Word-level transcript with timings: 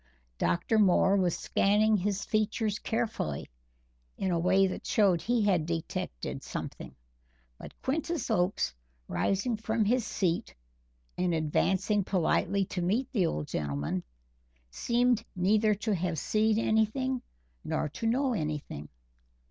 Dr. 0.39 0.79
Moore 0.79 1.15
was 1.15 1.37
scanning 1.37 1.95
his 1.95 2.25
features 2.25 2.79
carefully 2.79 3.51
in 4.17 4.31
a 4.31 4.39
way 4.39 4.65
that 4.65 4.83
showed 4.83 5.21
he 5.21 5.43
had 5.43 5.67
detected 5.67 6.41
something, 6.41 6.95
but 7.59 7.79
Quintus 7.83 8.31
Oakes, 8.31 8.73
rising 9.07 9.57
from 9.57 9.85
his 9.85 10.03
seat 10.03 10.55
and 11.19 11.35
advancing 11.35 12.03
politely 12.03 12.65
to 12.65 12.81
meet 12.81 13.11
the 13.11 13.27
old 13.27 13.47
gentleman, 13.47 14.03
seemed 14.71 15.23
neither 15.35 15.75
to 15.75 15.93
have 15.93 16.17
seen 16.17 16.57
anything 16.57 17.21
nor 17.63 17.87
to 17.89 18.07
know 18.07 18.33
anything. 18.33 18.89